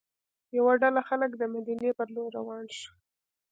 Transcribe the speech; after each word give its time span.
یوه 0.57 0.73
ډله 0.81 1.01
خلک 1.09 1.31
د 1.37 1.43
مدینې 1.53 1.91
پر 1.97 2.07
لور 2.15 2.29
روان 2.39 2.65
شول. 2.77 2.91